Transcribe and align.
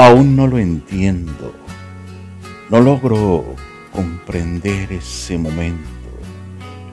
Aún 0.00 0.36
no 0.36 0.46
lo 0.46 0.58
entiendo. 0.58 1.52
No 2.70 2.80
logro 2.80 3.56
comprender 3.92 4.92
ese 4.92 5.36
momento 5.36 5.88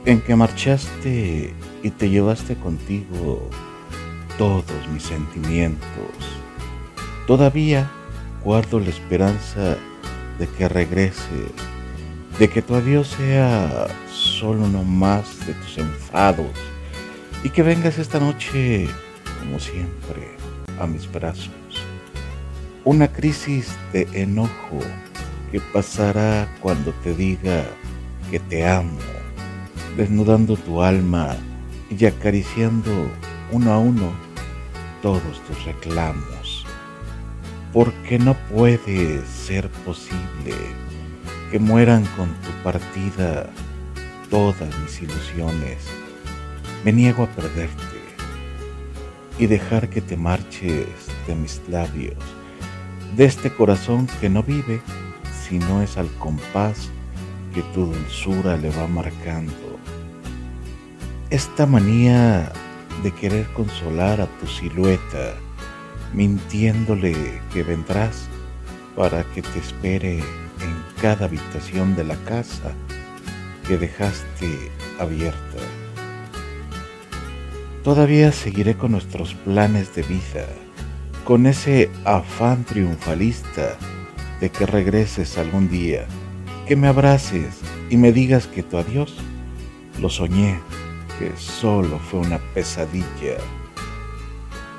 en 0.05 0.21
que 0.21 0.35
marchaste 0.35 1.53
y 1.83 1.89
te 1.91 2.09
llevaste 2.09 2.55
contigo 2.55 3.47
todos 4.39 4.87
mis 4.91 5.03
sentimientos. 5.03 6.15
Todavía 7.27 7.91
guardo 8.43 8.79
la 8.79 8.89
esperanza 8.89 9.77
de 10.39 10.47
que 10.57 10.67
regrese, 10.67 11.51
de 12.39 12.49
que 12.49 12.63
tu 12.63 12.73
adiós 12.73 13.09
sea 13.09 13.85
solo 14.11 14.63
uno 14.63 14.83
más 14.83 15.45
de 15.45 15.53
tus 15.53 15.77
enfados 15.77 16.57
y 17.43 17.51
que 17.51 17.61
vengas 17.61 17.99
esta 17.99 18.19
noche, 18.19 18.87
como 19.41 19.59
siempre, 19.59 20.37
a 20.79 20.87
mis 20.87 21.11
brazos. 21.11 21.84
Una 22.85 23.07
crisis 23.07 23.75
de 23.93 24.07
enojo 24.13 24.79
que 25.51 25.59
pasará 25.59 26.47
cuando 26.61 26.93
te 27.03 27.15
diga 27.15 27.65
que 28.29 28.39
te 28.39 28.63
amo, 28.63 28.99
desnudando 29.97 30.55
tu 30.55 30.83
alma 30.83 31.35
y 31.89 32.05
acariciando 32.05 33.09
uno 33.51 33.73
a 33.73 33.79
uno 33.79 34.13
todos 35.01 35.41
tus 35.47 35.65
reclamos. 35.65 36.63
Porque 37.73 38.19
no 38.19 38.35
puede 38.53 39.25
ser 39.25 39.67
posible 39.83 40.53
que 41.49 41.57
mueran 41.57 42.05
con 42.15 42.29
tu 42.41 42.51
partida 42.63 43.49
todas 44.29 44.69
mis 44.83 45.01
ilusiones. 45.01 45.87
Me 46.83 46.93
niego 46.93 47.23
a 47.23 47.27
perderte 47.31 47.99
y 49.39 49.47
dejar 49.47 49.89
que 49.89 50.01
te 50.01 50.15
marches 50.15 50.85
de 51.25 51.33
mis 51.33 51.59
labios, 51.67 52.13
de 53.15 53.25
este 53.25 53.49
corazón 53.49 54.07
que 54.19 54.29
no 54.29 54.43
vive 54.43 54.81
si 55.47 55.57
no 55.57 55.81
es 55.81 55.97
al 55.97 56.09
compás 56.19 56.89
que 57.53 57.61
tu 57.73 57.85
dulzura 57.85 58.57
le 58.57 58.69
va 58.71 58.87
marcando. 58.87 59.53
Esta 61.29 61.65
manía 61.65 62.51
de 63.03 63.11
querer 63.11 63.45
consolar 63.53 64.19
a 64.19 64.27
tu 64.39 64.47
silueta, 64.47 65.33
mintiéndole 66.13 67.15
que 67.53 67.63
vendrás 67.63 68.27
para 68.95 69.23
que 69.33 69.41
te 69.41 69.59
espere 69.59 70.19
en 70.19 71.01
cada 71.01 71.25
habitación 71.25 71.95
de 71.95 72.03
la 72.03 72.15
casa 72.25 72.73
que 73.67 73.77
dejaste 73.77 74.71
abierta. 74.99 75.57
Todavía 77.83 78.31
seguiré 78.31 78.75
con 78.75 78.91
nuestros 78.91 79.35
planes 79.35 79.93
de 79.95 80.01
vida, 80.03 80.47
con 81.25 81.47
ese 81.47 81.89
afán 82.05 82.63
triunfalista 82.65 83.77
de 84.39 84.51
que 84.51 84.67
regreses 84.67 85.39
algún 85.39 85.67
día, 85.67 86.05
que 86.67 86.75
me 86.75 86.87
abraces 86.87 87.61
y 87.89 87.97
me 87.97 88.11
digas 88.11 88.45
que 88.45 88.61
tu 88.61 88.77
adiós 88.77 89.15
lo 89.99 90.11
soñé, 90.11 90.59
que 91.17 91.31
solo 91.35 91.97
fue 91.97 92.19
una 92.19 92.37
pesadilla. 92.53 93.37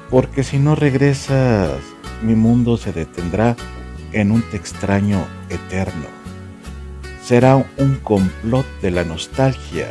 Porque 0.09 0.45
si 0.45 0.59
no 0.59 0.77
regresas, 0.77 1.81
mi 2.23 2.37
mundo 2.37 2.77
se 2.77 2.93
detendrá 2.93 3.57
en 4.13 4.31
un 4.31 4.43
te 4.43 4.57
extraño 4.57 5.27
eterno. 5.51 6.07
Será 7.25 7.57
un 7.57 7.97
complot 8.05 8.67
de 8.83 8.93
la 8.93 9.03
nostalgia 9.03 9.89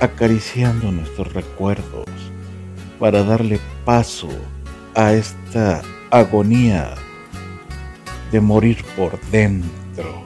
acariciando 0.00 0.90
nuestros 0.90 1.34
recuerdos 1.34 2.06
para 2.98 3.22
darle 3.22 3.60
paso 3.84 4.30
a 4.94 5.12
esta 5.12 5.82
agonía 6.10 6.94
de 8.30 8.40
morir 8.40 8.84
por 8.96 9.20
dentro. 9.30 10.24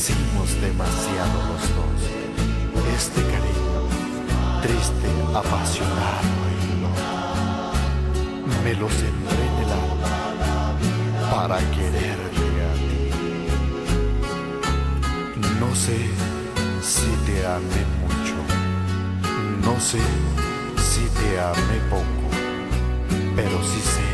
Quisimos 0.00 0.48
demasiado 0.62 1.36
los 1.50 1.62
dos. 1.76 2.00
Este 2.96 3.20
cariño, 3.20 3.82
triste, 4.62 5.08
apasionado 5.34 6.40
y 6.56 6.80
loco, 6.80 7.74
me 8.64 8.72
lo 8.76 8.88
sembré 8.88 9.42
en 9.46 9.56
el 9.62 9.70
alma 9.70 10.14
para 11.30 11.58
quererte 11.76 12.46
a 12.64 12.72
ti. 12.88 13.04
No 15.60 15.70
sé 15.74 15.98
si 16.80 17.10
te 17.26 17.36
amé 17.46 17.82
mucho, 18.00 18.38
no 19.66 19.74
sé 19.80 20.00
si 20.78 21.04
te 21.18 21.28
amé 21.40 21.78
poco, 21.90 22.26
pero 23.36 23.62
sí 23.64 23.80
sé 23.94 24.08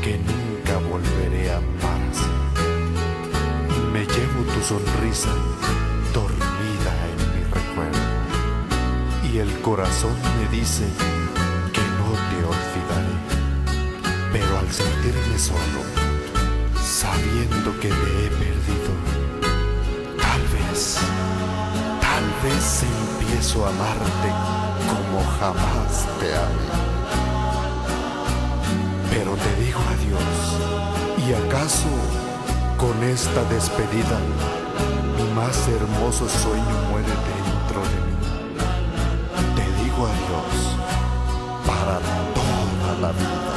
que 0.00 0.16
nunca 0.16 0.78
volveré 0.88 1.50
a 1.52 1.58
amarte. 1.58 2.47
Me 4.58 4.64
tu 4.64 4.74
sonrisa 4.74 5.30
dormida 6.12 6.92
en 7.10 7.18
mi 7.32 7.44
recuerdo 7.44 7.98
y 9.32 9.38
el 9.38 9.60
corazón 9.60 10.16
me 10.36 10.48
dice 10.48 10.84
que 11.72 11.80
no 11.80 12.10
te 12.28 12.38
olvidaré, 12.44 13.14
pero 14.32 14.58
al 14.58 14.68
sentirme 14.72 15.38
solo, 15.38 15.80
sabiendo 16.82 17.72
que 17.78 17.88
te 17.88 18.26
he 18.26 18.30
perdido, 18.30 18.92
tal 20.20 20.42
vez 20.48 20.98
vez 22.42 22.82
empiezo 22.82 23.64
a 23.64 23.68
amarte 23.68 24.30
como 24.88 25.24
jamás 25.38 26.08
te 26.18 26.34
amé. 26.34 26.68
Pero 29.10 29.36
te 29.36 29.62
digo 29.62 29.80
adiós, 29.94 31.28
y 31.28 31.46
acaso 31.46 32.17
con 32.78 33.02
esta 33.02 33.42
despedida 33.44 34.18
mi 35.16 35.34
más 35.34 35.68
hermoso 35.68 36.28
sueño 36.28 36.76
muere 36.90 37.08
dentro 37.08 37.80
de 37.82 37.98
mí. 38.06 38.16
Te 39.56 39.82
digo 39.82 40.06
adiós 40.06 40.76
para 41.66 41.98
toda 42.34 43.00
la 43.00 43.12
vida. 43.12 43.47